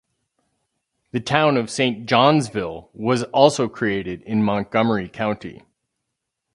The 1.11 1.19
Town 1.19 1.57
of 1.57 1.69
Saint 1.69 2.09
Johnsville 2.09 2.89
was 2.91 3.21
also 3.25 3.69
created 3.69 4.23
in 4.23 4.41
Montgomery 4.41 5.07
County. 5.07 5.61